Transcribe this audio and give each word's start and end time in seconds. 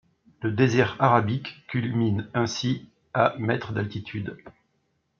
Le 0.41 0.51
désert 0.51 0.95
Arabique 0.97 1.63
culmine 1.67 2.27
ainsi 2.33 2.89
à 3.13 3.35
mètres 3.37 3.71
d'altitude. 3.71 4.35